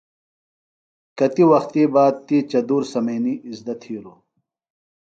[1.17, 4.17] کتی وختیۡ باد تی چدُور سمئینی اِزدہ تِھیلوۡ۔